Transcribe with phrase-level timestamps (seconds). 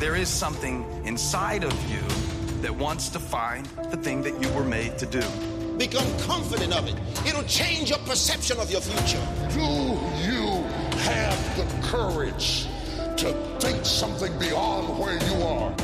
[0.00, 2.02] there is something inside of you
[2.62, 5.22] that wants to find the thing that you were made to do.
[5.78, 6.94] Become confident of it.
[7.26, 9.24] It'll change your perception of your future.
[9.50, 9.60] Do
[10.22, 10.62] you
[10.98, 12.66] have the courage
[13.16, 15.74] to think something beyond where you are?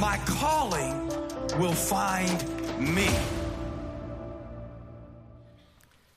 [0.00, 1.08] My calling
[1.58, 2.44] will find
[2.78, 3.08] me.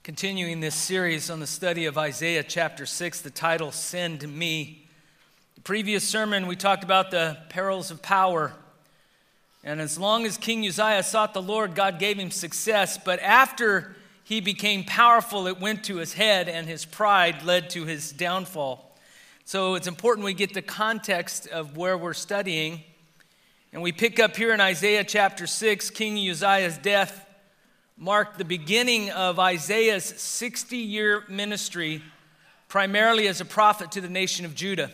[0.04, 4.86] Continuing this series on the study of Isaiah chapter 6, the title, Send Me.
[5.56, 8.52] The previous sermon, we talked about the perils of power.
[9.64, 12.98] And as long as King Uzziah sought the Lord, God gave him success.
[12.98, 17.86] But after he became powerful, it went to his head, and his pride led to
[17.86, 18.94] his downfall.
[19.46, 22.84] So it's important we get the context of where we're studying.
[23.72, 27.23] And we pick up here in Isaiah chapter 6, King Uzziah's death
[28.04, 32.02] marked the beginning of Isaiah's 60 year ministry,
[32.68, 34.92] primarily as a prophet to the nation of Judah.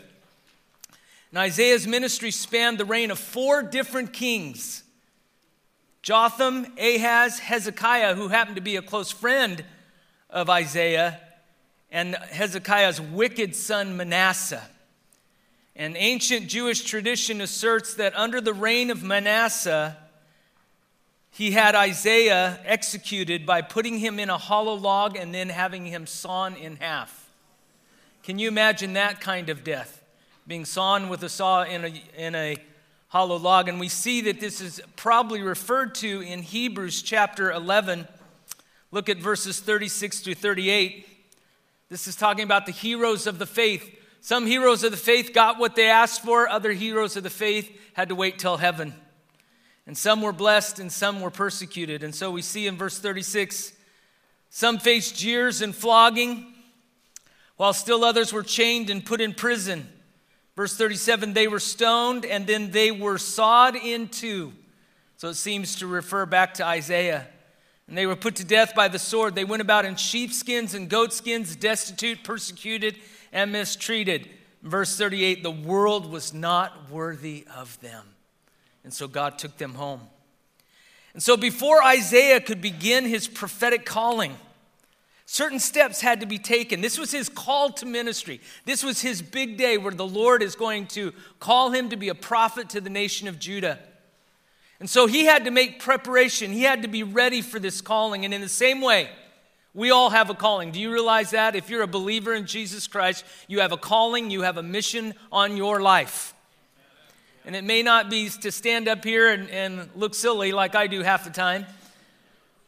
[1.32, 4.84] And Isaiah's ministry spanned the reign of four different kings
[6.04, 9.66] Jotham, Ahaz, Hezekiah, who happened to be a close friend
[10.30, 11.20] of Isaiah,
[11.92, 14.62] and Hezekiah's wicked son Manasseh.
[15.76, 19.98] And ancient Jewish tradition asserts that under the reign of Manasseh,
[21.32, 26.06] he had Isaiah executed by putting him in a hollow log and then having him
[26.06, 27.30] sawn in half.
[28.24, 30.04] Can you imagine that kind of death?
[30.48, 32.58] Being sawn with a saw in a, in a
[33.08, 33.68] hollow log.
[33.68, 38.08] And we see that this is probably referred to in Hebrews chapter 11.
[38.92, 41.08] Look at verses 36 to 38.
[41.90, 43.96] This is talking about the heroes of the faith.
[44.22, 47.72] Some heroes of the faith got what they asked for, other heroes of the faith
[47.94, 48.94] had to wait till heaven.
[49.90, 52.04] And some were blessed and some were persecuted.
[52.04, 53.74] And so we see in verse 36
[54.52, 56.54] some faced jeers and flogging,
[57.58, 59.90] while still others were chained and put in prison.
[60.56, 64.54] Verse 37 they were stoned and then they were sawed in two.
[65.18, 67.26] So it seems to refer back to Isaiah.
[67.88, 69.34] And they were put to death by the sword.
[69.34, 72.96] They went about in sheepskins and goatskins, destitute, persecuted,
[73.32, 74.30] and mistreated.
[74.62, 78.06] Verse 38 the world was not worthy of them.
[78.84, 80.02] And so God took them home.
[81.14, 84.38] And so before Isaiah could begin his prophetic calling,
[85.26, 86.82] certain steps had to be taken.
[86.82, 88.42] This was his call to ministry.
[88.66, 92.10] This was his big day where the Lord is going to call him to be
[92.10, 93.80] a prophet to the nation of Judah.
[94.80, 96.52] And so he had to make preparation.
[96.52, 98.24] He had to be ready for this calling.
[98.24, 99.10] And in the same way,
[99.74, 100.72] we all have a calling.
[100.72, 101.56] Do you realize that?
[101.56, 105.14] If you're a believer in Jesus Christ, you have a calling, you have a mission
[105.32, 106.34] on your life.
[107.50, 110.86] And it may not be to stand up here and, and look silly like I
[110.86, 111.66] do half the time,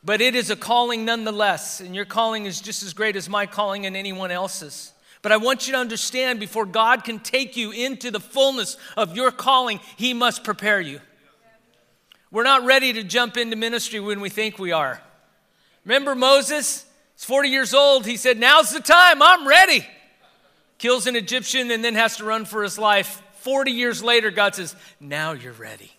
[0.03, 1.81] but it is a calling nonetheless.
[1.81, 4.91] And your calling is just as great as my calling and anyone else's.
[5.21, 9.15] But I want you to understand before God can take you into the fullness of
[9.15, 10.99] your calling, He must prepare you.
[12.31, 14.99] We're not ready to jump into ministry when we think we are.
[15.85, 16.87] Remember Moses?
[17.13, 18.07] He's 40 years old.
[18.07, 19.21] He said, Now's the time.
[19.21, 19.85] I'm ready.
[20.79, 23.21] Kills an Egyptian and then has to run for his life.
[23.41, 25.91] 40 years later, God says, Now you're ready.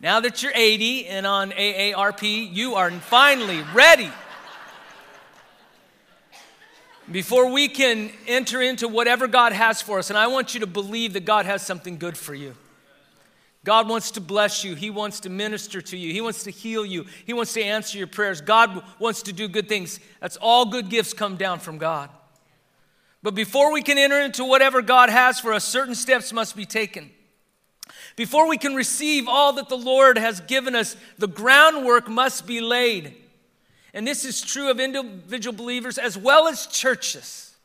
[0.00, 4.10] Now that you're 80 and on AARP, you are finally ready.
[7.10, 10.66] Before we can enter into whatever God has for us, and I want you to
[10.66, 12.54] believe that God has something good for you.
[13.64, 14.74] God wants to bless you.
[14.74, 16.12] He wants to minister to you.
[16.12, 17.06] He wants to heal you.
[17.24, 18.42] He wants to answer your prayers.
[18.42, 19.98] God wants to do good things.
[20.20, 22.10] That's all good gifts come down from God.
[23.22, 26.64] But before we can enter into whatever God has for us, certain steps must be
[26.64, 27.10] taken.
[28.16, 32.60] Before we can receive all that the Lord has given us, the groundwork must be
[32.60, 33.14] laid.
[33.94, 37.56] And this is true of individual believers as well as churches.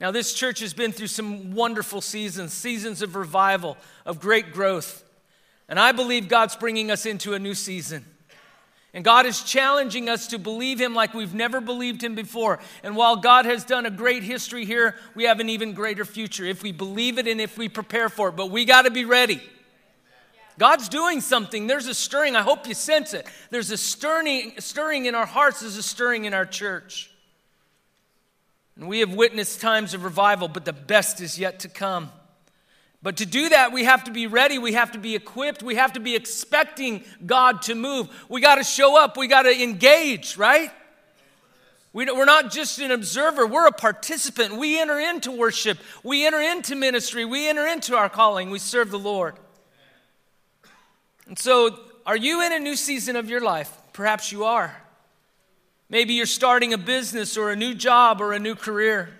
[0.00, 5.04] Now, this church has been through some wonderful seasons, seasons of revival, of great growth.
[5.68, 8.04] And I believe God's bringing us into a new season.
[8.94, 12.58] And God is challenging us to believe Him like we've never believed Him before.
[12.82, 16.44] And while God has done a great history here, we have an even greater future
[16.44, 18.36] if we believe it and if we prepare for it.
[18.36, 19.40] But we got to be ready.
[20.58, 21.66] God's doing something.
[21.66, 22.36] There's a stirring.
[22.36, 23.26] I hope you sense it.
[23.50, 27.10] There's a stirring, stirring in our hearts, there's a stirring in our church.
[28.76, 32.10] And we have witnessed times of revival, but the best is yet to come.
[33.02, 34.58] But to do that, we have to be ready.
[34.58, 35.62] We have to be equipped.
[35.62, 38.08] We have to be expecting God to move.
[38.28, 39.16] We got to show up.
[39.16, 40.70] We got to engage, right?
[41.92, 44.56] We, are not just an observer, we're a participant.
[44.56, 48.90] We enter into worship, we enter into ministry, we enter into our calling, we serve
[48.90, 49.34] the Lord.
[51.26, 53.70] And so, are you in a new season of your life?
[53.92, 54.74] Perhaps you are.
[55.90, 59.10] Maybe you're starting a business or a new job or a new career.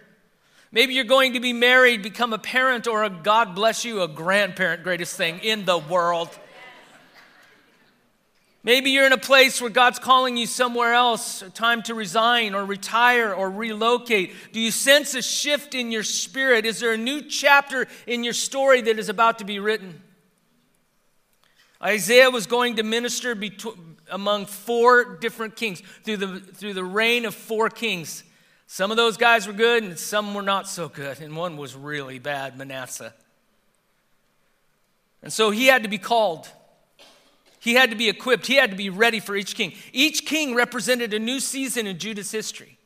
[0.75, 4.09] Maybe you're going to be married, become a parent, or a God bless you, a
[4.09, 6.31] grandparent, greatest thing in the world.
[8.65, 12.65] Maybe you're in a place where God's calling you somewhere else, time to resign or
[12.65, 14.33] retire or relocate.
[14.53, 16.65] Do you sense a shift in your spirit?
[16.65, 20.01] Is there a new chapter in your story that is about to be written?
[21.83, 27.25] Isaiah was going to minister between, among four different kings through the, through the reign
[27.25, 28.23] of four kings.
[28.73, 31.77] Some of those guys were good and some were not so good, and one was
[31.77, 33.13] really bad, Manasseh.
[35.23, 36.49] And so he had to be called.
[37.61, 38.47] He had to be equipped.
[38.47, 39.75] He had to be ready for each king.
[39.93, 42.79] Each king represented a new season in Judah's history.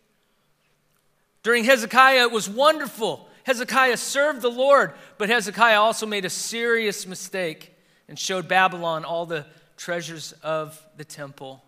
[1.44, 3.28] During Hezekiah, it was wonderful.
[3.44, 7.78] Hezekiah served the Lord, but Hezekiah also made a serious mistake
[8.08, 9.46] and showed Babylon all the
[9.76, 11.62] treasures of the temple.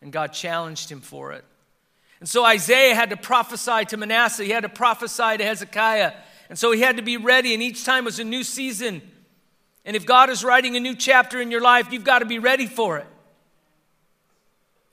[0.00, 1.44] And God challenged him for it.
[2.24, 6.14] And so Isaiah had to prophesy to Manasseh, he had to prophesy to Hezekiah.
[6.48, 9.02] And so he had to be ready, and each time was a new season
[9.84, 12.38] and if God is writing a new chapter in your life, you've got to be
[12.38, 13.06] ready for it.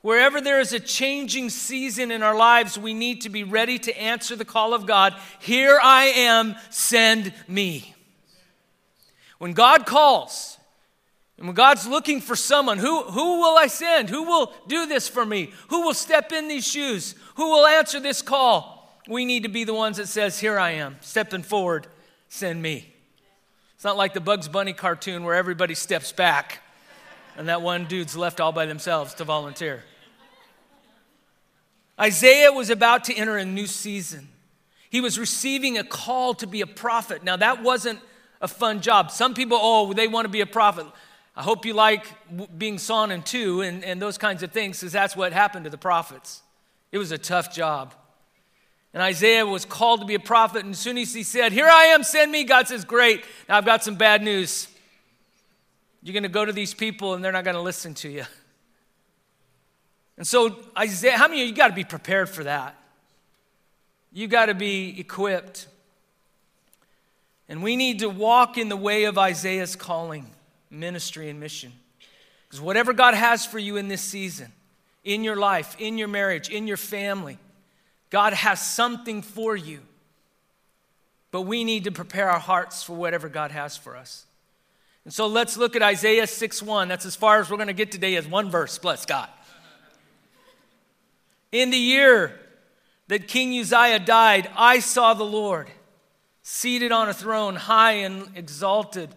[0.02, 3.98] Wherever there is a changing season in our lives, we need to be ready to
[3.98, 7.94] answer the call of God Here I am, send me.
[9.38, 10.58] When God calls,
[11.42, 14.12] and when God's looking for someone, who, who will I send?
[14.12, 15.52] Who will do this for me?
[15.70, 17.16] Who will step in these shoes?
[17.34, 19.02] Who will answer this call?
[19.08, 21.88] We need to be the ones that says, Here I am, stepping forward,
[22.30, 22.94] send me.
[23.74, 26.60] It's not like the Bugs Bunny cartoon where everybody steps back
[27.36, 29.84] and that one dude's left all by themselves to volunteer.
[32.00, 34.28] Isaiah was about to enter a new season.
[34.92, 37.24] He was receiving a call to be a prophet.
[37.24, 38.00] Now, that wasn't
[38.42, 39.10] a fun job.
[39.10, 40.86] Some people, oh, they want to be a prophet.
[41.36, 42.06] I hope you like
[42.58, 45.70] being sawn in two and, and those kinds of things, because that's what happened to
[45.70, 46.42] the prophets.
[46.92, 47.94] It was a tough job.
[48.94, 50.66] And Isaiah was called to be a prophet.
[50.66, 53.24] And as soon as he said, Here I am, send me, God says, Great.
[53.48, 54.68] Now I've got some bad news.
[56.04, 58.26] You're going to go to these people and they're not going to listen to you.
[60.18, 62.76] And so, Isaiah, how many of you got to be prepared for that?
[64.12, 65.68] You got to be equipped.
[67.48, 70.28] And we need to walk in the way of Isaiah's calling,
[70.72, 71.74] ministry, and mission.
[72.48, 74.52] Because whatever God has for you in this season,
[75.04, 77.38] in your life, in your marriage, in your family,
[78.10, 79.80] God has something for you.
[81.32, 84.26] But we need to prepare our hearts for whatever God has for us.
[85.06, 86.88] And so let's look at Isaiah 6 1.
[86.88, 88.78] That's as far as we're going to get today, as one verse.
[88.78, 89.30] Bless God.
[91.52, 92.40] In the year
[93.08, 95.70] that King Uzziah died, I saw the Lord
[96.44, 99.10] seated on a throne, high and exalted,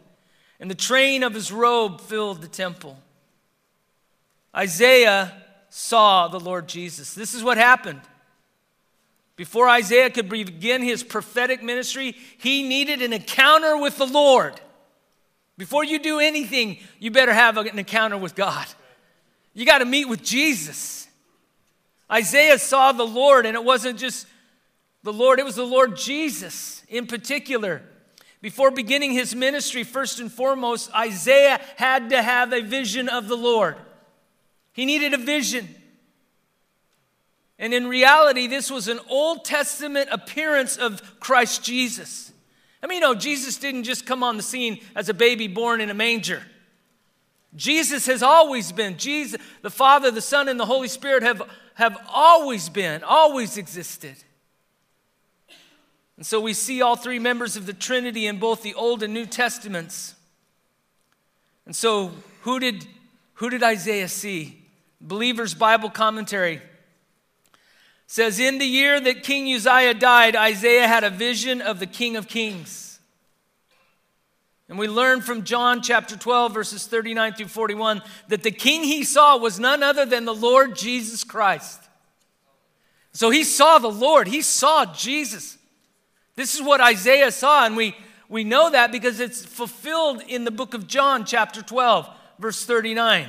[0.60, 2.98] and the train of his robe filled the temple.
[4.54, 5.32] Isaiah
[5.68, 7.14] saw the Lord Jesus.
[7.14, 8.00] This is what happened.
[9.36, 14.60] Before Isaiah could begin his prophetic ministry, he needed an encounter with the Lord.
[15.58, 18.66] Before you do anything, you better have an encounter with God.
[19.52, 21.08] You got to meet with Jesus.
[22.10, 24.26] Isaiah saw the Lord, and it wasn't just
[25.02, 27.82] the Lord, it was the Lord Jesus in particular.
[28.44, 33.38] Before beginning his ministry, first and foremost, Isaiah had to have a vision of the
[33.38, 33.74] Lord.
[34.74, 35.66] He needed a vision.
[37.58, 42.32] And in reality, this was an Old Testament appearance of Christ Jesus.
[42.82, 45.80] I mean, you know, Jesus didn't just come on the scene as a baby born
[45.80, 46.42] in a manger.
[47.56, 48.98] Jesus has always been.
[48.98, 51.40] Jesus, the Father, the Son, and the Holy Spirit have,
[51.76, 54.16] have always been, always existed.
[56.16, 59.12] And so we see all three members of the Trinity in both the Old and
[59.12, 60.14] New Testaments.
[61.66, 62.86] And so, who did,
[63.34, 64.62] who did Isaiah see?
[65.00, 66.62] Believer's Bible Commentary
[68.06, 72.16] says, In the year that King Uzziah died, Isaiah had a vision of the King
[72.16, 72.84] of Kings.
[74.68, 79.04] And we learn from John chapter 12, verses 39 through 41, that the king he
[79.04, 81.80] saw was none other than the Lord Jesus Christ.
[83.12, 85.58] So he saw the Lord, he saw Jesus.
[86.36, 87.96] This is what Isaiah saw, and we,
[88.28, 93.28] we know that because it's fulfilled in the book of John, chapter 12, verse 39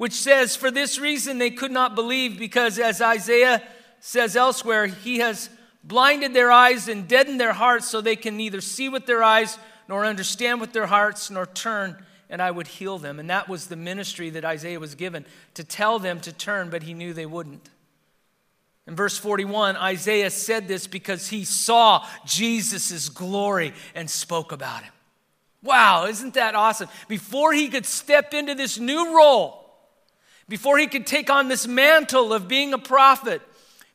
[0.00, 3.62] which says, For this reason they could not believe, because as Isaiah
[4.00, 5.50] says elsewhere, he has
[5.84, 9.58] blinded their eyes and deadened their hearts so they can neither see with their eyes
[9.88, 13.18] nor understand with their hearts nor turn and I would heal them.
[13.18, 16.84] And that was the ministry that Isaiah was given to tell them to turn, but
[16.84, 17.68] he knew they wouldn't.
[18.90, 24.92] In verse 41, Isaiah said this because he saw Jesus' glory and spoke about him.
[25.62, 26.88] Wow, isn't that awesome?
[27.06, 29.64] Before he could step into this new role,
[30.48, 33.42] before he could take on this mantle of being a prophet,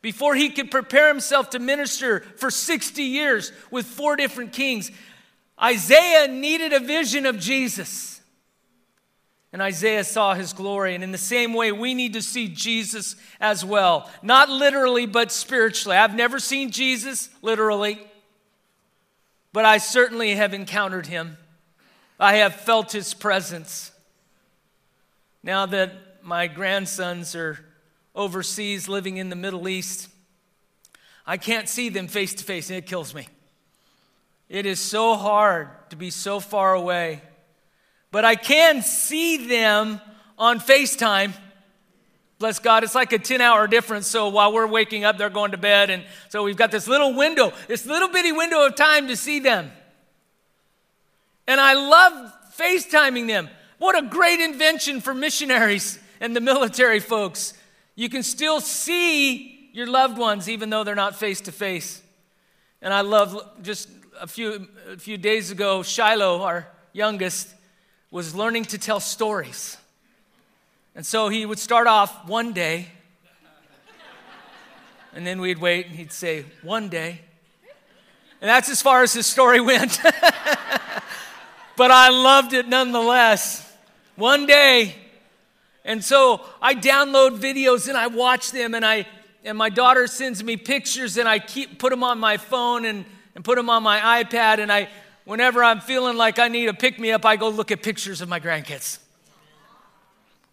[0.02, 4.92] before he could prepare himself to minister for 60 years with four different kings,
[5.62, 8.15] Isaiah needed a vision of Jesus.
[9.56, 10.96] And Isaiah saw his glory.
[10.96, 14.12] And in the same way, we need to see Jesus as well.
[14.22, 15.96] Not literally, but spiritually.
[15.96, 17.98] I've never seen Jesus literally,
[19.54, 21.38] but I certainly have encountered him.
[22.20, 23.94] I have felt his presence.
[25.42, 27.58] Now that my grandsons are
[28.14, 30.10] overseas living in the Middle East,
[31.26, 33.30] I can't see them face to face, and it kills me.
[34.50, 37.22] It is so hard to be so far away.
[38.16, 40.00] But I can see them
[40.40, 41.34] on FaceTime.
[42.40, 44.08] Bless God, it's like a 10 hour difference.
[44.08, 45.90] So while we're waking up, they're going to bed.
[45.90, 49.42] And so we've got this little window, this little bitty window of time to see
[49.42, 49.70] them.
[51.46, 53.50] And I love FaceTiming them.
[53.80, 57.54] What a great invention for missionaries and the military folks.
[57.96, 62.02] You can still see your loved ones even though they're not face to face.
[62.82, 63.90] And I love just
[64.22, 67.50] a few, a few days ago, Shiloh, our youngest,
[68.16, 69.76] was learning to tell stories.
[70.96, 72.88] And so he would start off one day,
[75.14, 77.20] and then we'd wait and he'd say, one day.
[78.40, 80.00] And that's as far as his story went.
[81.76, 83.70] but I loved it nonetheless.
[84.16, 84.96] One day.
[85.84, 89.08] And so I download videos and I watch them and I
[89.44, 93.04] and my daughter sends me pictures and I keep put them on my phone and,
[93.36, 94.88] and put them on my iPad and I
[95.26, 98.22] whenever I'm feeling like I need a pick me up, I go look at pictures
[98.22, 99.00] of my grandkids.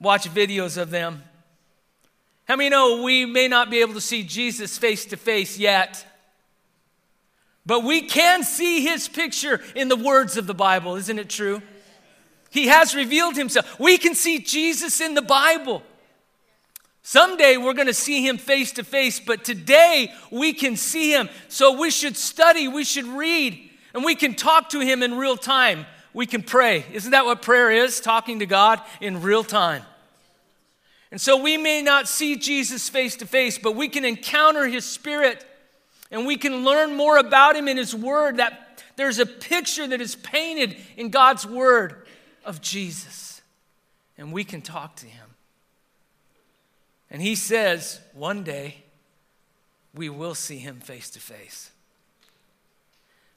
[0.01, 1.23] Watch videos of them.
[2.45, 6.05] How many know we may not be able to see Jesus face to face yet?
[7.65, 11.63] But we can see his picture in the words of the Bible, isn't it true?
[12.51, 13.79] He has revealed himself.
[13.79, 15.83] We can see Jesus in the Bible.
[17.03, 21.29] Someday we're going to see him face to face, but today we can see him.
[21.49, 25.37] So we should study, we should read, and we can talk to him in real
[25.37, 25.87] time.
[26.15, 26.85] We can pray.
[26.93, 28.01] Isn't that what prayer is?
[28.01, 29.83] Talking to God in real time.
[31.11, 34.85] And so we may not see Jesus face to face, but we can encounter his
[34.85, 35.45] spirit
[36.11, 40.01] and we can learn more about him in his word that there's a picture that
[40.01, 42.07] is painted in God's word
[42.45, 43.41] of Jesus,
[44.19, 45.27] and we can talk to him.
[47.11, 48.85] And he says, one day
[49.95, 51.72] we will see him face to face.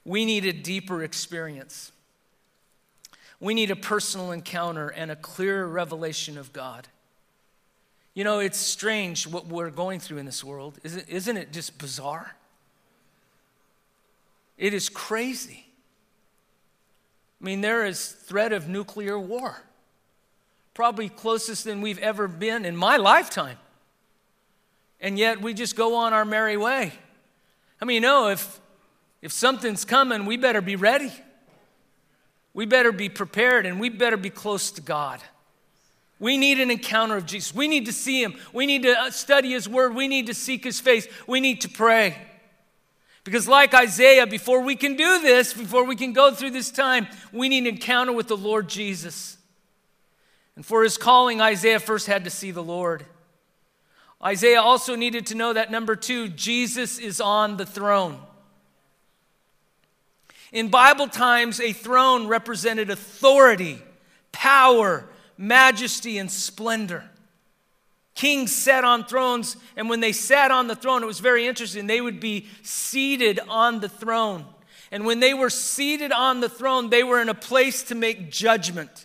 [0.06, 1.90] We need a deeper experience.
[3.40, 6.86] We need a personal encounter and a clearer revelation of God.
[8.14, 10.78] You know, it's strange what we're going through in this world.
[10.84, 12.36] Isn't it just bizarre?
[14.56, 15.66] It is crazy.
[17.40, 19.60] I mean, there is threat of nuclear war,
[20.72, 23.58] probably closest than we've ever been in my lifetime.
[25.00, 26.92] And yet we just go on our merry way.
[27.82, 28.60] I mean, you know, if,
[29.26, 31.12] if something's coming, we better be ready.
[32.54, 35.20] We better be prepared and we better be close to God.
[36.20, 37.52] We need an encounter of Jesus.
[37.52, 38.36] We need to see Him.
[38.52, 39.96] We need to uh, study His Word.
[39.96, 41.08] We need to seek His face.
[41.26, 42.16] We need to pray.
[43.24, 47.08] Because, like Isaiah, before we can do this, before we can go through this time,
[47.32, 49.38] we need an encounter with the Lord Jesus.
[50.54, 53.04] And for his calling, Isaiah first had to see the Lord.
[54.24, 58.20] Isaiah also needed to know that number two, Jesus is on the throne.
[60.56, 63.78] In Bible times, a throne represented authority,
[64.32, 65.04] power,
[65.36, 67.04] majesty, and splendor.
[68.14, 71.86] Kings sat on thrones, and when they sat on the throne, it was very interesting.
[71.86, 74.46] They would be seated on the throne.
[74.90, 78.30] And when they were seated on the throne, they were in a place to make
[78.30, 79.04] judgment.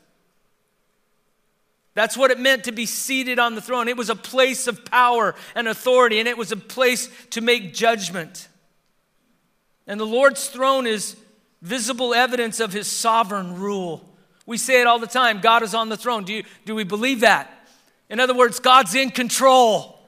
[1.96, 3.90] That's what it meant to be seated on the throne.
[3.90, 7.74] It was a place of power and authority, and it was a place to make
[7.74, 8.48] judgment.
[9.86, 11.18] And the Lord's throne is
[11.62, 14.08] visible evidence of his sovereign rule.
[14.46, 16.24] We say it all the time God is on the throne.
[16.24, 17.50] Do, you, do we believe that?
[18.10, 20.00] In other words, God's in control.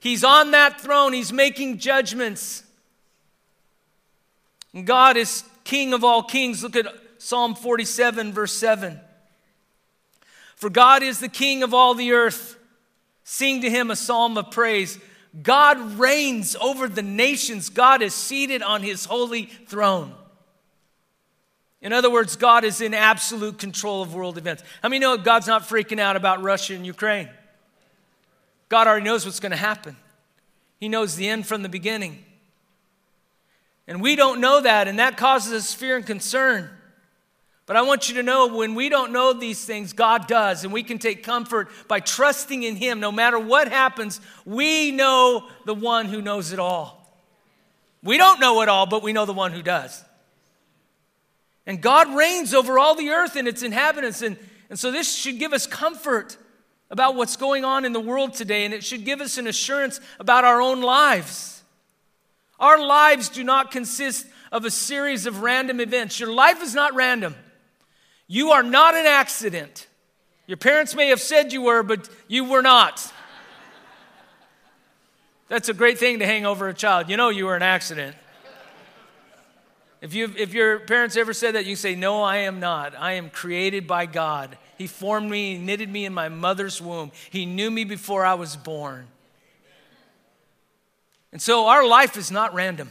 [0.00, 2.64] He's on that throne, He's making judgments.
[4.74, 6.62] And God is King of all kings.
[6.62, 6.86] Look at
[7.18, 9.00] Psalm 47, verse 7.
[10.56, 12.58] For God is the King of all the earth.
[13.24, 14.98] Sing to Him a psalm of praise.
[15.42, 20.14] God reigns over the nations, God is seated on His holy throne.
[21.86, 24.64] In other words, God is in absolute control of world events.
[24.82, 27.28] How many know God's not freaking out about Russia and Ukraine?
[28.68, 29.94] God already knows what's going to happen.
[30.80, 32.24] He knows the end from the beginning.
[33.86, 36.68] And we don't know that, and that causes us fear and concern.
[37.66, 40.72] But I want you to know when we don't know these things, God does, and
[40.72, 42.98] we can take comfort by trusting in Him.
[42.98, 47.16] No matter what happens, we know the one who knows it all.
[48.02, 50.02] We don't know it all, but we know the one who does.
[51.66, 54.22] And God reigns over all the earth and its inhabitants.
[54.22, 54.38] And,
[54.70, 56.36] and so this should give us comfort
[56.90, 60.00] about what's going on in the world today, and it should give us an assurance
[60.20, 61.64] about our own lives.
[62.60, 66.20] Our lives do not consist of a series of random events.
[66.20, 67.34] Your life is not random.
[68.28, 69.88] You are not an accident.
[70.46, 73.12] Your parents may have said you were, but you were not.
[75.48, 77.08] That's a great thing to hang over a child.
[77.08, 78.16] You know you were an accident.
[80.06, 82.94] If, you if your parents ever said that, you say, No, I am not.
[82.96, 84.56] I am created by God.
[84.78, 87.10] He formed me, he knitted me in my mother's womb.
[87.28, 89.08] He knew me before I was born.
[91.32, 92.88] And so our life is not random,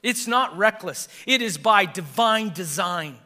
[0.00, 3.18] it's not reckless, it is by divine design.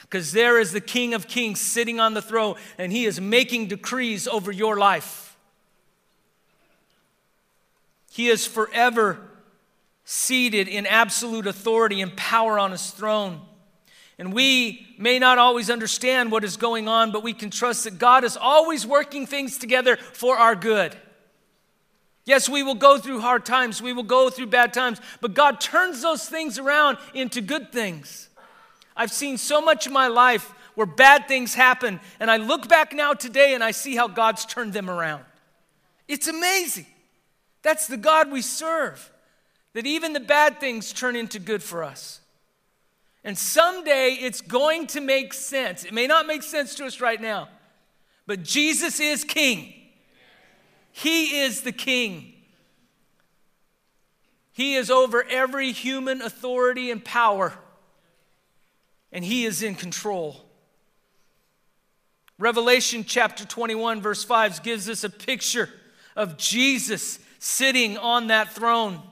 [0.00, 3.66] Because there is the King of Kings sitting on the throne, and he is making
[3.66, 5.36] decrees over your life.
[8.10, 9.29] He is forever
[10.12, 13.40] seated in absolute authority and power on his throne.
[14.18, 18.00] And we may not always understand what is going on, but we can trust that
[18.00, 20.96] God is always working things together for our good.
[22.24, 25.60] Yes, we will go through hard times, we will go through bad times, but God
[25.60, 28.30] turns those things around into good things.
[28.96, 32.92] I've seen so much in my life where bad things happen, and I look back
[32.92, 35.24] now today and I see how God's turned them around.
[36.08, 36.86] It's amazing.
[37.62, 39.08] That's the God we serve,
[39.72, 42.20] that even the bad things turn into good for us.
[43.22, 45.84] And someday it's going to make sense.
[45.84, 47.48] It may not make sense to us right now,
[48.26, 49.74] but Jesus is King.
[50.92, 52.32] He is the King.
[54.52, 57.54] He is over every human authority and power,
[59.12, 60.44] and He is in control.
[62.38, 65.68] Revelation chapter 21, verse 5 gives us a picture
[66.16, 69.02] of Jesus sitting on that throne.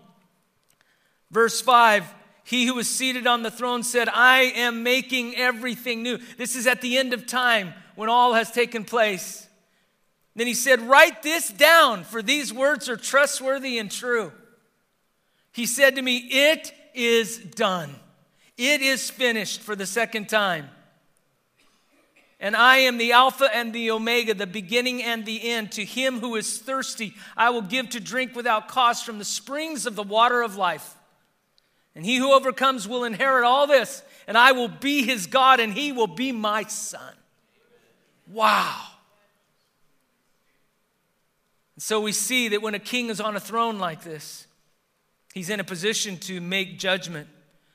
[1.31, 2.13] Verse 5
[2.45, 6.19] He who was seated on the throne said, I am making everything new.
[6.37, 9.47] This is at the end of time when all has taken place.
[10.35, 14.33] Then he said, Write this down, for these words are trustworthy and true.
[15.53, 17.95] He said to me, It is done.
[18.57, 20.69] It is finished for the second time.
[22.41, 25.73] And I am the Alpha and the Omega, the beginning and the end.
[25.73, 29.87] To him who is thirsty, I will give to drink without cost from the springs
[29.87, 30.95] of the water of life.
[31.99, 35.75] And he who overcomes will inherit all this, and I will be his God, and
[35.75, 37.13] he will be my son.
[38.29, 38.81] Wow.
[41.75, 44.47] And so we see that when a king is on a throne like this,
[45.35, 47.27] he's in a position to make judgment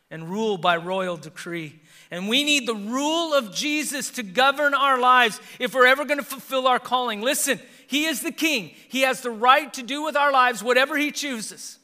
[0.09, 1.81] and rule by royal decree.
[2.09, 6.19] And we need the rule of Jesus to govern our lives if we're ever going
[6.19, 7.19] to fulfill our calling.
[7.19, 8.71] Listen, He is the King.
[8.87, 11.77] He has the right to do with our lives whatever He chooses.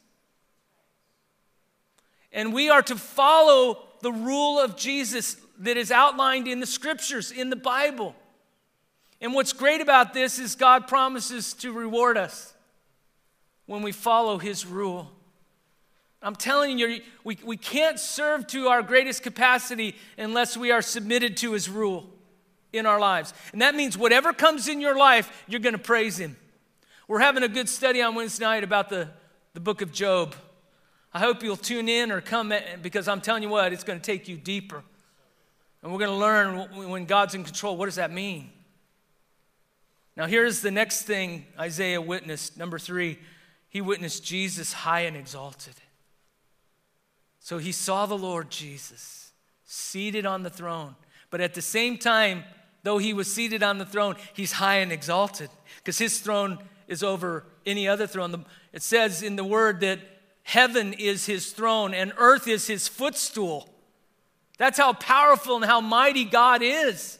[2.32, 7.30] And we are to follow the rule of Jesus that is outlined in the scriptures,
[7.30, 8.14] in the Bible.
[9.20, 12.54] And what's great about this is God promises to reward us
[13.66, 15.10] when we follow His rule.
[16.22, 21.36] I'm telling you, we, we can't serve to our greatest capacity unless we are submitted
[21.38, 22.08] to His rule
[22.72, 23.34] in our lives.
[23.52, 26.36] And that means whatever comes in your life, you're going to praise Him.
[27.08, 29.08] We're having a good study on Wednesday night about the,
[29.54, 30.34] the book of Job.
[31.12, 34.04] I hope you'll tune in or come because I'm telling you what, it's going to
[34.04, 34.82] take you deeper.
[35.82, 38.50] And we're going to learn when God's in control, what does that mean?
[40.16, 42.58] Now, here's the next thing Isaiah witnessed.
[42.58, 43.18] Number three,
[43.68, 45.74] he witnessed Jesus high and exalted.
[47.38, 49.32] So he saw the Lord Jesus
[49.64, 50.94] seated on the throne.
[51.30, 52.44] But at the same time,
[52.82, 57.02] though he was seated on the throne, he's high and exalted because his throne is
[57.02, 58.44] over any other throne.
[58.72, 60.00] It says in the word that
[60.50, 63.72] heaven is his throne and earth is his footstool.
[64.58, 67.18] That's how powerful and how mighty God is.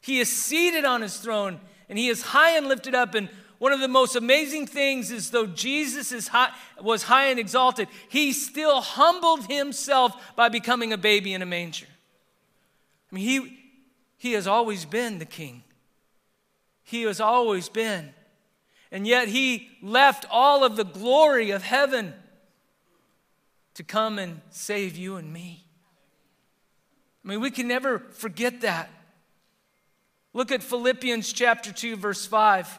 [0.00, 3.16] He is seated on his throne and he is high and lifted up.
[3.16, 7.40] And one of the most amazing things is though Jesus is high, was high and
[7.40, 11.86] exalted, he still humbled himself by becoming a baby in a manger.
[13.10, 13.58] I mean, he,
[14.16, 15.64] he has always been the king.
[16.84, 18.14] He has always been.
[18.92, 22.12] And yet he left all of the glory of heaven
[23.74, 25.64] to come and save you and me.
[27.24, 28.90] I mean, we can never forget that.
[30.34, 32.78] Look at Philippians chapter 2, verse 5.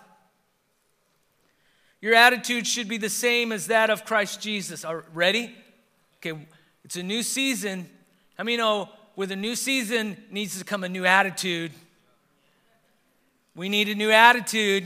[1.99, 4.85] Your attitude should be the same as that of Christ Jesus.
[4.85, 5.55] Are ready?
[6.17, 6.37] Okay,
[6.85, 7.89] it's a new season.
[8.37, 11.71] I mean, oh, with a new season needs to come a new attitude.
[13.55, 14.85] We need a new attitude.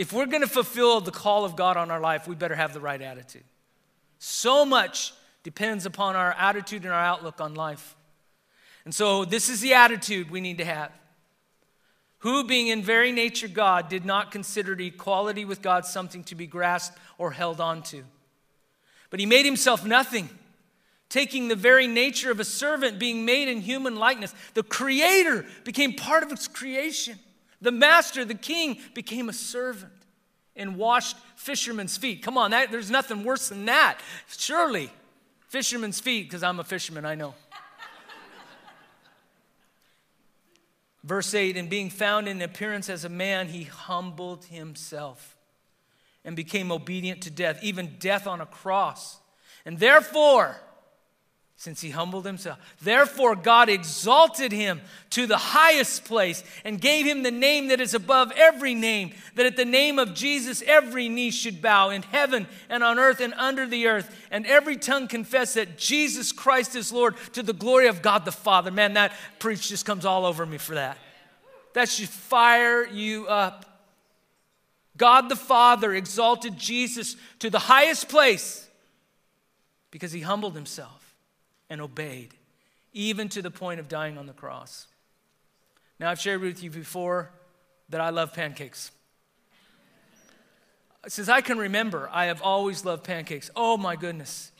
[0.00, 2.72] If we're going to fulfill the call of God on our life, we better have
[2.72, 3.44] the right attitude.
[4.18, 7.96] So much depends upon our attitude and our outlook on life.
[8.86, 10.90] And so, this is the attitude we need to have.
[12.20, 16.46] Who, being in very nature God, did not consider equality with God something to be
[16.46, 18.02] grasped or held on to.
[19.10, 20.30] But he made himself nothing,
[21.10, 24.34] taking the very nature of a servant, being made in human likeness.
[24.54, 27.18] The creator became part of its creation.
[27.60, 29.92] The master, the king, became a servant
[30.56, 32.22] and washed fishermen's feet.
[32.22, 33.98] Come on, that, there's nothing worse than that.
[34.28, 34.90] Surely,
[35.48, 37.34] fishermen's feet, because I'm a fisherman, I know.
[41.02, 45.36] Verse 8, and being found in appearance as a man, he humbled himself
[46.24, 49.18] and became obedient to death, even death on a cross.
[49.64, 50.60] And therefore,
[51.60, 52.58] since he humbled himself.
[52.80, 57.92] Therefore, God exalted him to the highest place and gave him the name that is
[57.92, 62.46] above every name, that at the name of Jesus every knee should bow in heaven
[62.70, 66.92] and on earth and under the earth, and every tongue confess that Jesus Christ is
[66.92, 68.70] Lord to the glory of God the Father.
[68.70, 70.96] Man, that preach just comes all over me for that.
[71.74, 73.66] That should fire you up.
[74.96, 78.66] God the Father exalted Jesus to the highest place
[79.90, 80.99] because he humbled himself
[81.70, 82.34] and obeyed,
[82.92, 84.88] even to the point of dying on the cross.
[85.98, 87.30] Now, I've shared with you before
[87.88, 88.90] that I love pancakes.
[91.08, 93.50] Since I can remember, I have always loved pancakes.
[93.56, 94.52] Oh my goodness.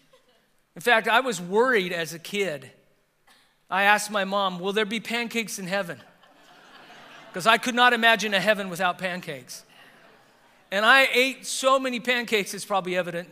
[0.75, 2.71] In fact, I was worried as a kid.
[3.69, 6.01] I asked my mom, Will there be pancakes in heaven?
[7.29, 9.65] Because I could not imagine a heaven without pancakes.
[10.73, 13.29] And I ate so many pancakes, it's probably evident.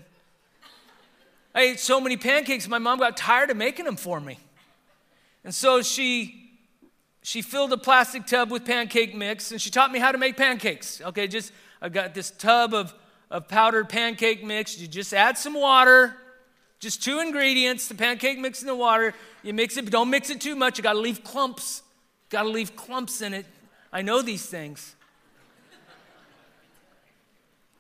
[1.55, 4.39] I ate so many pancakes, my mom got tired of making them for me.
[5.45, 6.51] And so she,
[7.23, 10.37] she filled a plastic tub with pancake mix and she taught me how to make
[10.37, 11.01] pancakes.
[11.01, 12.95] Okay, just, I got this tub of,
[13.31, 14.79] of powdered pancake mix.
[14.79, 16.17] You just add some water,
[16.81, 19.15] just two ingredients the pancake mix and the water.
[19.43, 20.79] You mix it, but don't mix it too much.
[20.79, 21.83] You gotta leave clumps.
[22.31, 23.47] You gotta leave clumps in it.
[23.93, 24.95] I know these things.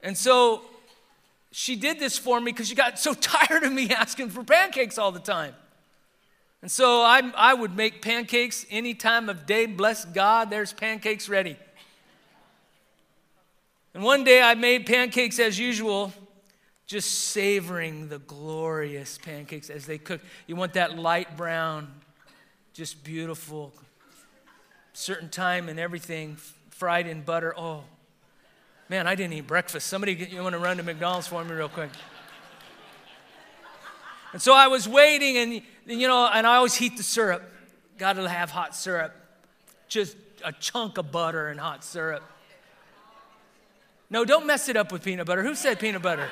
[0.02, 0.62] And so
[1.58, 4.96] she did this for me because she got so tired of me asking for pancakes
[4.96, 5.56] all the time.
[6.62, 9.66] And so I, I would make pancakes any time of day.
[9.66, 11.56] Bless God, there's pancakes ready.
[13.92, 16.12] And one day I made pancakes as usual,
[16.86, 20.20] just savoring the glorious pancakes as they cook.
[20.46, 21.92] You want that light brown,
[22.72, 23.72] just beautiful,
[24.92, 26.36] certain time and everything,
[26.70, 27.52] fried in butter.
[27.56, 27.82] Oh,
[28.90, 29.86] Man, I didn't eat breakfast.
[29.86, 31.90] Somebody, you want to run to McDonald's for me real quick?
[34.32, 37.42] And so I was waiting, and you know, and I always heat the syrup.
[37.98, 39.14] Got to have hot syrup,
[39.88, 42.22] just a chunk of butter and hot syrup.
[44.10, 45.42] No, don't mess it up with peanut butter.
[45.42, 46.28] Who said peanut butter?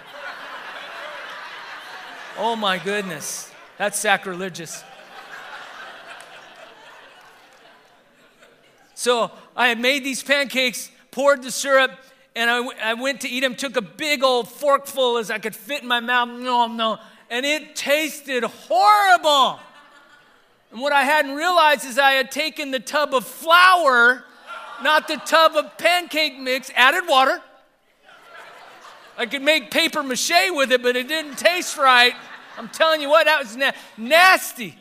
[2.39, 4.83] Oh my goodness, that's sacrilegious.
[8.95, 11.93] So I had made these pancakes, poured the syrup,
[12.37, 15.39] and I, w- I went to eat them, took a big old forkful as I
[15.39, 16.29] could fit in my mouth.
[16.29, 16.99] No, no.
[17.31, 19.59] And it tasted horrible.
[20.71, 24.23] And what I hadn't realized is I had taken the tub of flour,
[24.83, 27.41] not the tub of pancake mix, added water.
[29.17, 32.13] I could make paper mache with it, but it didn't taste right.
[32.59, 34.77] I'm telling you what, that was na- nasty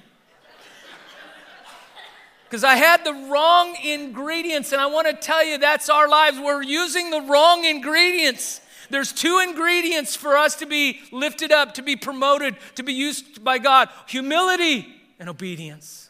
[2.55, 4.71] because I had the wrong ingredients.
[4.71, 6.39] And I want to tell you that's our lives.
[6.39, 8.61] We're using the wrong ingredients.
[8.89, 13.43] There's two ingredients for us to be lifted up, to be promoted, to be used
[13.43, 14.87] by God humility
[15.19, 16.09] and obedience.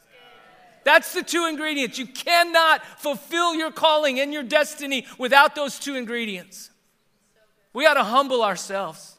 [0.83, 1.97] That's the two ingredients.
[1.97, 6.69] You cannot fulfill your calling and your destiny without those two ingredients.
[7.73, 9.15] We got to humble ourselves.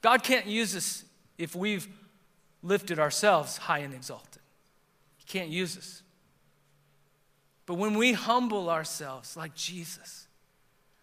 [0.00, 1.04] God can't use us
[1.36, 1.86] if we've
[2.62, 4.29] lifted ourselves high and exalted
[5.30, 6.02] can't use us.
[7.64, 10.26] But when we humble ourselves like Jesus,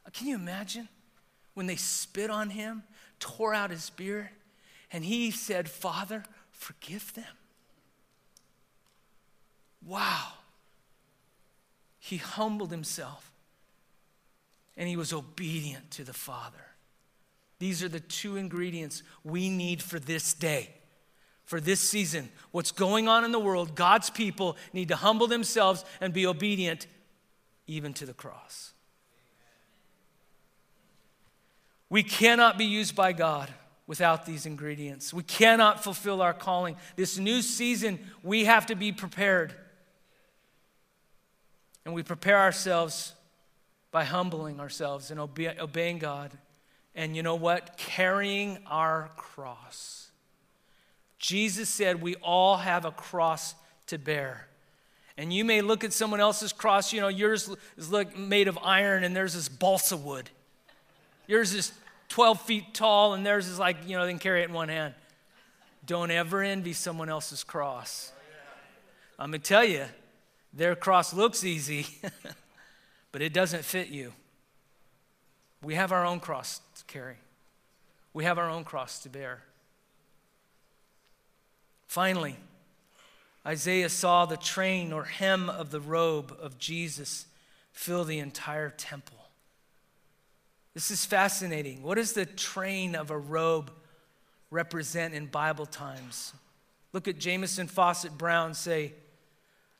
[0.05, 0.89] uh, can you imagine
[1.53, 2.83] when they spit on him,
[3.19, 4.29] tore out his beard,
[4.91, 7.23] and he said, Father, forgive them?
[9.85, 10.33] Wow.
[11.99, 13.31] He humbled himself
[14.75, 16.57] and he was obedient to the Father.
[17.59, 20.76] These are the two ingredients we need for this day
[21.47, 25.85] for this season, what's going on in the world, God's people need to humble themselves
[26.01, 26.87] and be obedient
[27.67, 28.73] even to the cross.
[31.89, 33.49] We cannot be used by God
[33.87, 35.13] without these ingredients.
[35.13, 36.75] We cannot fulfill our calling.
[36.97, 39.53] This new season, we have to be prepared.
[41.85, 43.13] And we prepare ourselves
[43.91, 46.37] by humbling ourselves and obe- obeying God.
[46.93, 47.77] And you know what?
[47.77, 50.06] Carrying our cross.
[51.19, 53.55] Jesus said we all have a cross
[53.87, 54.47] to bear.
[55.17, 58.57] And you may look at someone else's cross, you know, yours is like made of
[58.61, 60.29] iron and theirs is balsa wood.
[61.25, 61.71] Yours is
[62.09, 64.69] 12 feet tall and theirs is like, you know, they can carry it in one
[64.69, 64.93] hand.
[65.85, 68.11] Don't ever envy someone else's cross.
[69.17, 69.85] I'm going to tell you,
[70.53, 71.87] their cross looks easy,
[73.11, 74.13] but it doesn't fit you.
[75.63, 77.15] We have our own cross to carry,
[78.13, 79.46] we have our own cross to bear.
[81.97, 82.35] Finally,
[83.43, 87.25] Isaiah saw the train or hem of the robe of Jesus
[87.71, 89.17] fill the entire temple.
[90.75, 91.81] This is fascinating.
[91.81, 93.71] What does the train of a robe
[94.51, 96.33] represent in Bible times?
[96.93, 98.93] Look at Jamieson Fausset Brown say,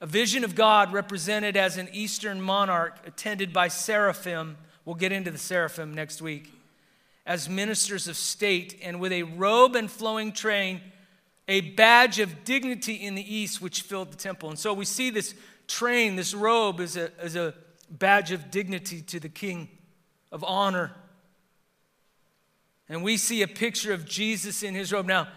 [0.02, 4.58] a vision of God represented as an Eastern monarch attended by seraphim.
[4.86, 6.52] We'll get into the seraphim next week.
[7.28, 10.82] As ministers of state and with a robe and flowing train,
[11.48, 14.50] a badge of dignity in the east which filled the temple.
[14.50, 15.34] And so we see this
[15.68, 17.54] train, this robe, as a, as a
[17.90, 19.70] badge of dignity to the king,
[20.32, 20.92] of honor.
[22.90, 25.06] And we see a picture of Jesus in his robe.
[25.06, 25.28] Now,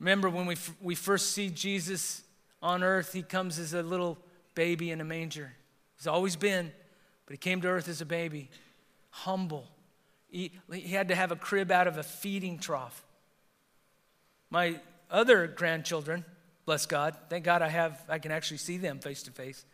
[0.00, 2.22] remember when we, f- we first see Jesus
[2.60, 4.18] on earth, he comes as a little
[4.54, 5.52] baby in a manger.
[5.96, 6.72] He's always been,
[7.24, 8.50] but he came to earth as a baby,
[9.10, 9.68] humble.
[10.28, 13.04] He, he had to have a crib out of a feeding trough.
[14.50, 14.80] My
[15.10, 16.24] other grandchildren,
[16.64, 19.64] bless God, thank God I have I can actually see them face to face.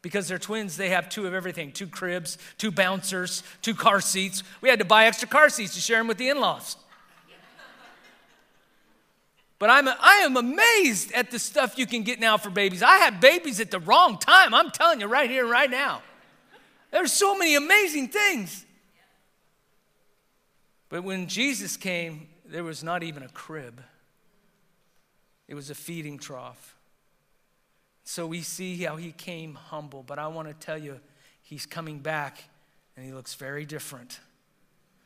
[0.00, 4.42] Because they're twins, they have two of everything two cribs, two bouncers, two car seats.
[4.60, 6.76] We had to buy extra car seats to share them with the in laws.
[9.58, 12.82] But I'm, I am amazed at the stuff you can get now for babies.
[12.82, 14.54] I had babies at the wrong time.
[14.54, 16.02] I'm telling you right here, right now.
[16.92, 18.64] There's so many amazing things.
[20.88, 23.82] But when Jesus came, there was not even a crib,
[25.48, 26.76] it was a feeding trough.
[28.04, 31.00] So we see how he came humble, but I want to tell you,
[31.42, 32.44] he's coming back
[32.96, 34.20] and he looks very different.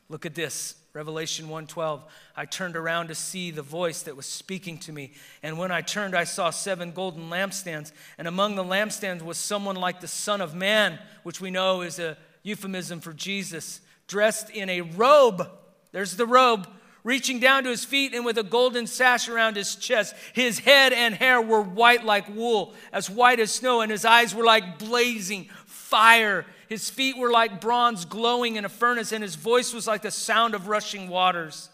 [0.09, 0.75] Look at this.
[0.93, 2.03] Revelation 1:12
[2.35, 5.81] I turned around to see the voice that was speaking to me and when I
[5.81, 10.39] turned I saw seven golden lampstands and among the lampstands was someone like the son
[10.39, 15.49] of man which we know is a euphemism for Jesus dressed in a robe
[15.93, 16.67] there's the robe
[17.03, 20.15] reaching down to his feet and with a golden sash around his chest.
[20.33, 24.33] His head and hair were white like wool, as white as snow, and his eyes
[24.33, 26.45] were like blazing fire.
[26.69, 30.11] His feet were like bronze glowing in a furnace, and his voice was like the
[30.11, 31.69] sound of rushing waters.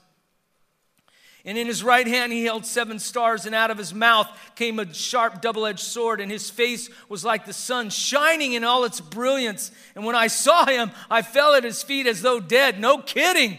[1.45, 4.77] And in his right hand he held seven stars, and out of his mouth came
[4.77, 8.83] a sharp double edged sword, and his face was like the sun, shining in all
[8.83, 9.71] its brilliance.
[9.95, 12.79] And when I saw him, I fell at his feet as though dead.
[12.79, 13.57] No kidding.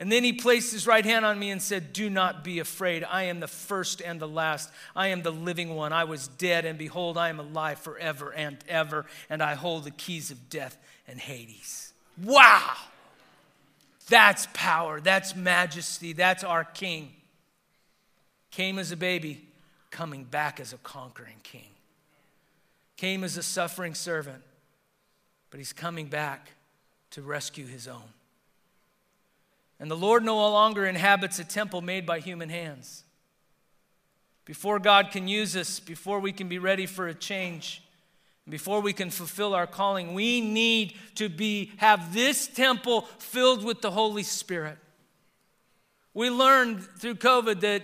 [0.00, 3.04] And then he placed his right hand on me and said, Do not be afraid.
[3.04, 4.70] I am the first and the last.
[4.96, 5.92] I am the living one.
[5.92, 9.90] I was dead, and behold, I am alive forever and ever, and I hold the
[9.90, 11.92] keys of death and Hades.
[12.24, 12.76] Wow!
[14.08, 15.02] That's power.
[15.02, 16.14] That's majesty.
[16.14, 17.12] That's our king.
[18.50, 19.46] Came as a baby,
[19.90, 21.68] coming back as a conquering king.
[22.96, 24.42] Came as a suffering servant,
[25.50, 26.52] but he's coming back
[27.10, 28.08] to rescue his own.
[29.80, 33.02] And the Lord no longer inhabits a temple made by human hands.
[34.44, 37.82] Before God can use us, before we can be ready for a change,
[38.46, 43.80] before we can fulfill our calling, we need to be have this temple filled with
[43.80, 44.76] the Holy Spirit.
[46.12, 47.82] We learned through COVID that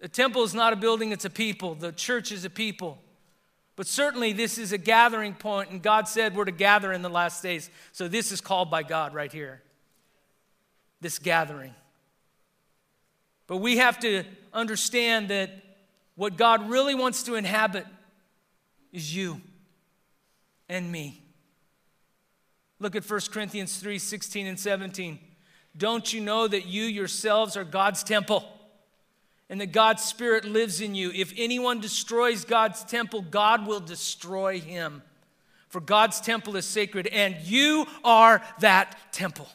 [0.00, 1.74] the temple is not a building, it's a people.
[1.74, 2.98] The church is a people.
[3.74, 7.08] But certainly, this is a gathering point, and God said we're to gather in the
[7.08, 7.70] last days.
[7.92, 9.62] So, this is called by God right here
[11.00, 11.74] this gathering.
[13.46, 15.50] But we have to understand that
[16.14, 17.86] what God really wants to inhabit
[18.92, 19.40] is you
[20.68, 21.22] and me.
[22.80, 25.18] Look at 1 Corinthians 3 16 and 17.
[25.76, 28.44] Don't you know that you yourselves are God's temple
[29.48, 31.10] and that God's Spirit lives in you?
[31.14, 35.02] If anyone destroys God's temple, God will destroy him.
[35.68, 39.48] For God's temple is sacred, and you are that temple.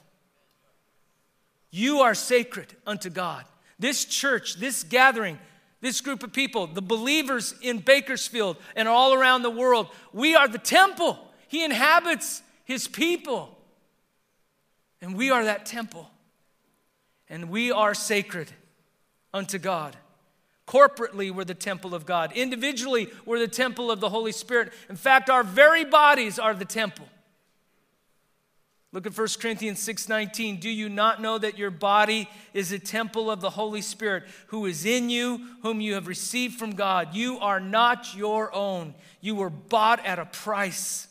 [1.75, 3.45] You are sacred unto God.
[3.79, 5.39] This church, this gathering,
[5.81, 10.47] this group of people, the believers in Bakersfield and all around the world, we are
[10.47, 11.17] the temple.
[11.47, 13.57] He inhabits his people.
[15.01, 16.11] And we are that temple.
[17.27, 18.51] And we are sacred
[19.33, 19.97] unto God.
[20.67, 22.33] Corporately, we're the temple of God.
[22.33, 24.71] Individually, we're the temple of the Holy Spirit.
[24.91, 27.07] In fact, our very bodies are the temple.
[28.93, 30.59] Look at 1 Corinthians 6:19.
[30.59, 34.67] Do you not know that your body is a temple of the Holy Spirit who
[34.67, 37.15] is in you, whom you have received from God?
[37.15, 38.93] You are not your own.
[39.19, 41.07] You were bought at a price.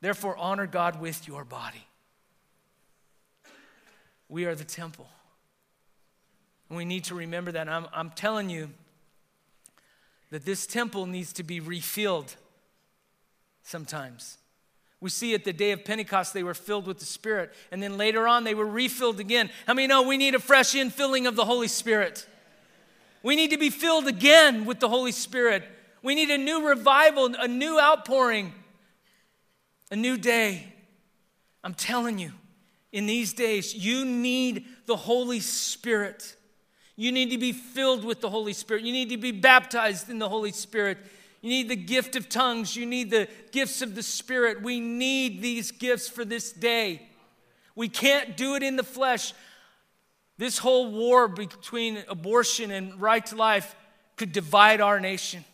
[0.00, 1.84] Therefore honor God with your body.
[4.28, 5.08] We are the temple.
[6.68, 7.68] And we need to remember that.
[7.68, 8.70] I'm, I'm telling you
[10.30, 12.36] that this temple needs to be refilled
[13.64, 14.38] sometimes.
[15.00, 17.54] We see at the day of Pentecost, they were filled with the Spirit.
[17.72, 19.50] And then later on, they were refilled again.
[19.66, 22.26] How many know we need a fresh infilling of the Holy Spirit?
[23.22, 25.64] We need to be filled again with the Holy Spirit.
[26.02, 28.52] We need a new revival, a new outpouring,
[29.90, 30.72] a new day.
[31.64, 32.32] I'm telling you,
[32.92, 36.36] in these days, you need the Holy Spirit.
[36.96, 38.82] You need to be filled with the Holy Spirit.
[38.82, 40.98] You need to be baptized in the Holy Spirit.
[41.40, 42.76] You need the gift of tongues.
[42.76, 44.62] You need the gifts of the Spirit.
[44.62, 47.02] We need these gifts for this day.
[47.74, 49.32] We can't do it in the flesh.
[50.36, 53.74] This whole war between abortion and right to life
[54.16, 55.44] could divide our nation.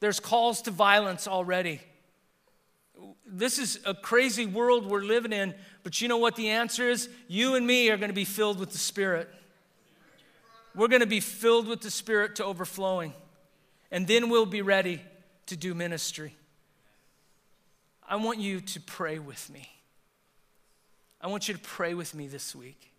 [0.00, 1.80] There's calls to violence already.
[3.26, 7.08] This is a crazy world we're living in, but you know what the answer is?
[7.28, 9.28] You and me are going to be filled with the Spirit.
[10.74, 13.14] We're going to be filled with the Spirit to overflowing,
[13.90, 15.00] and then we'll be ready
[15.46, 16.34] to do ministry.
[18.08, 19.68] I want you to pray with me.
[21.20, 22.92] I want you to pray with me this week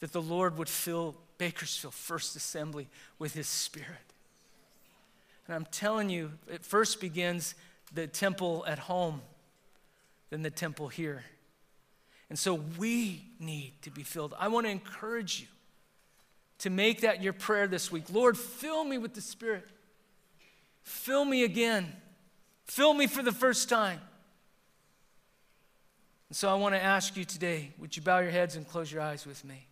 [0.00, 3.88] that the Lord would fill Bakersfield First Assembly with His Spirit.
[5.46, 7.54] And I'm telling you, it first begins
[7.94, 9.22] the temple at home,
[10.30, 11.24] then the temple here.
[12.28, 14.34] And so we need to be filled.
[14.38, 15.46] I want to encourage you
[16.58, 18.04] to make that your prayer this week.
[18.12, 19.68] Lord, fill me with the Spirit.
[20.86, 21.92] Fill me again.
[22.64, 24.00] Fill me for the first time.
[26.28, 28.90] And so I want to ask you today would you bow your heads and close
[28.90, 29.66] your eyes with me?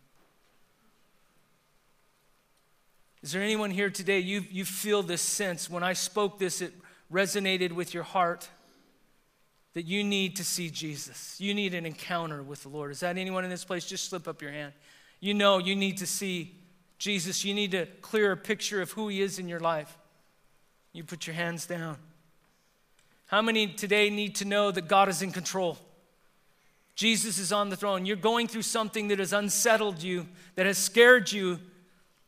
[3.22, 5.70] Is there anyone here today, you, you feel this sense?
[5.70, 6.72] When I spoke this, it
[7.10, 8.48] resonated with your heart
[9.74, 11.40] that you need to see Jesus.
[11.40, 12.90] You need an encounter with the Lord.
[12.90, 13.86] Is that anyone in this place?
[13.86, 14.72] Just slip up your hand.
[15.20, 16.56] You know you need to see
[16.98, 19.96] Jesus, you need to clear a picture of who He is in your life.
[20.94, 21.98] You put your hands down.
[23.26, 25.76] How many today need to know that God is in control?
[26.94, 28.06] Jesus is on the throne.
[28.06, 31.58] You're going through something that has unsettled you, that has scared you,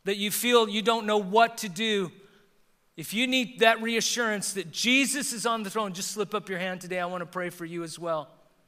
[0.03, 2.11] that you feel you don't know what to do.
[2.97, 6.59] If you need that reassurance that Jesus is on the throne, just slip up your
[6.59, 6.99] hand today.
[6.99, 8.27] I want to pray for you as well.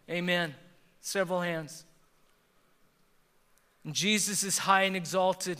[0.09, 0.55] Amen.
[1.01, 1.83] Several hands.
[3.83, 5.57] And Jesus is high and exalted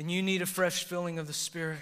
[0.00, 1.76] and you need a fresh filling of the Spirit,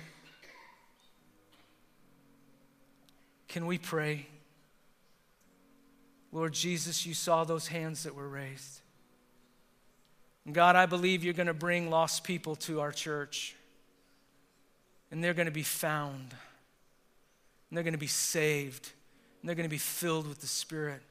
[3.47, 4.27] can we pray?
[6.33, 8.81] Lord Jesus, you saw those hands that were raised.
[10.45, 13.55] And God, I believe you're going to bring lost people to our church.
[15.13, 16.35] And they're going to be found.
[17.71, 18.91] And they're going to be saved.
[19.41, 21.03] And they're going to be filled with the Spirit.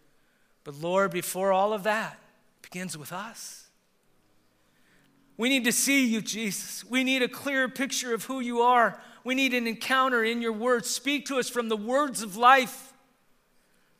[0.65, 2.19] But Lord, before all of that,
[2.61, 3.66] begins with us.
[5.37, 6.83] We need to see you, Jesus.
[6.83, 8.99] We need a clear picture of who you are.
[9.23, 10.89] We need an encounter in your words.
[10.89, 12.93] Speak to us from the words of life.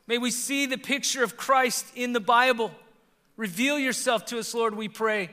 [0.08, 2.72] May we see the picture of Christ in the Bible.
[3.36, 5.30] Reveal yourself to us, Lord, we pray.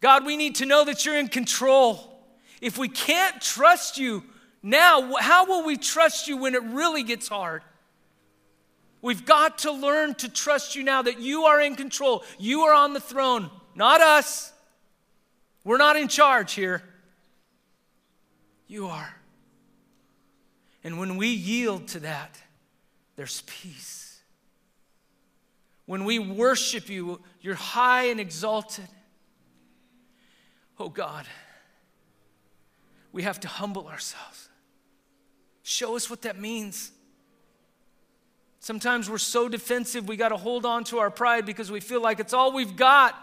[0.00, 2.22] God, we need to know that you're in control.
[2.62, 4.24] If we can't trust you
[4.62, 7.62] now, how will we trust you when it really gets hard?
[9.02, 12.24] We've got to learn to trust you now that you are in control.
[12.38, 14.52] You are on the throne, not us.
[15.68, 16.82] We're not in charge here.
[18.68, 19.14] You are.
[20.82, 22.40] And when we yield to that,
[23.16, 24.22] there's peace.
[25.84, 28.88] When we worship you, you're high and exalted.
[30.80, 31.26] Oh God,
[33.12, 34.48] we have to humble ourselves.
[35.62, 36.92] Show us what that means.
[38.58, 42.00] Sometimes we're so defensive, we got to hold on to our pride because we feel
[42.00, 43.14] like it's all we've got.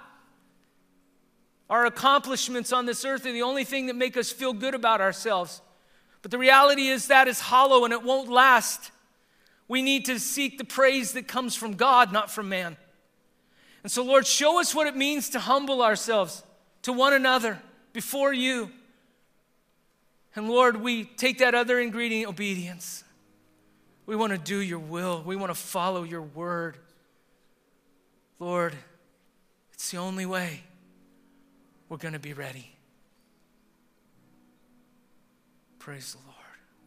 [1.69, 5.01] Our accomplishments on this earth are the only thing that make us feel good about
[5.01, 5.61] ourselves.
[6.21, 8.91] But the reality is that is hollow and it won't last.
[9.67, 12.77] We need to seek the praise that comes from God, not from man.
[13.83, 16.43] And so, Lord, show us what it means to humble ourselves
[16.83, 17.59] to one another
[17.93, 18.71] before you.
[20.35, 23.03] And Lord, we take that other ingredient, obedience.
[24.05, 26.77] We want to do your will, we want to follow your word.
[28.37, 28.75] Lord,
[29.73, 30.63] It's the only way
[31.95, 32.69] we're going to be ready.
[35.79, 36.35] Praise the Lord.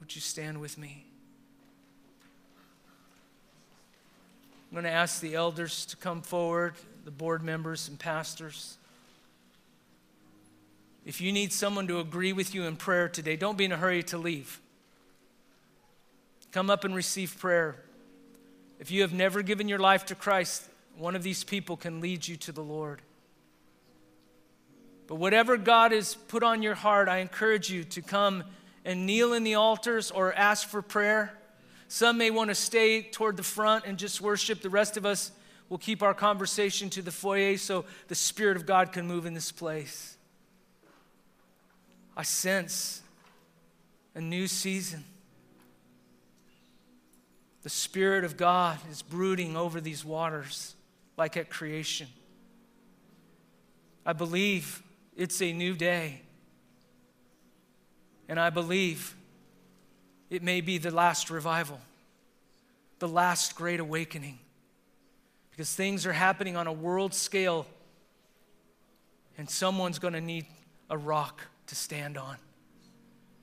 [0.00, 1.06] Would you stand with me?
[4.68, 6.74] I'm going to ask the elders to come forward,
[7.06, 8.76] the board members and pastors.
[11.06, 13.78] If you need someone to agree with you in prayer today, don't be in a
[13.78, 14.60] hurry to leave.
[16.52, 17.76] Come up and receive prayer.
[18.78, 22.28] If you have never given your life to Christ, one of these people can lead
[22.28, 23.00] you to the Lord.
[25.08, 28.44] But whatever God has put on your heart, I encourage you to come
[28.84, 31.36] and kneel in the altars or ask for prayer.
[31.88, 34.60] Some may want to stay toward the front and just worship.
[34.60, 35.32] The rest of us
[35.70, 39.32] will keep our conversation to the foyer so the Spirit of God can move in
[39.32, 40.18] this place.
[42.14, 43.00] I sense
[44.14, 45.04] a new season.
[47.62, 50.74] The Spirit of God is brooding over these waters
[51.16, 52.08] like at creation.
[54.04, 54.82] I believe
[55.18, 56.22] it's a new day.
[58.28, 59.16] And I believe
[60.30, 61.80] it may be the last revival,
[63.00, 64.38] the last great awakening,
[65.50, 67.66] because things are happening on a world scale,
[69.36, 70.46] and someone's going to need
[70.88, 72.36] a rock to stand on.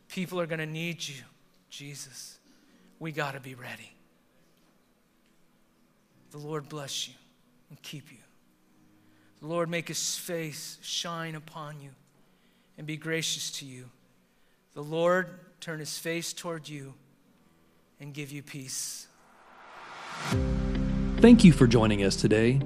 [0.08, 1.22] People are going to need you,
[1.70, 2.40] Jesus.
[3.00, 3.92] We got to be ready.
[6.32, 7.14] The Lord bless you
[7.70, 8.25] and keep you.
[9.46, 11.92] The Lord make his face shine upon you
[12.80, 13.92] and be gracious to you.
[14.74, 16.96] The Lord turn his face toward you
[18.00, 19.06] and give you peace.
[21.18, 22.60] Thank you for joining us today.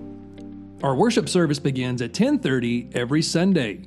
[0.82, 3.82] Our worship service begins at 10:30 every Sunday.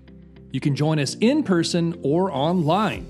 [0.50, 3.06] You can join us in person or online.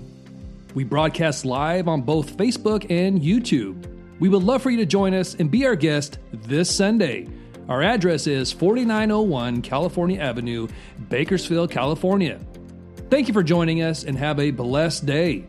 [0.77, 3.85] We broadcast live on both Facebook and YouTube.
[4.21, 7.27] We would love for you to join us and be our guest this Sunday.
[7.69, 10.69] Our address is 4901 California Avenue,
[11.09, 12.41] Bakersfield, California.
[13.09, 15.45] Thank you for joining us and have a blessed day.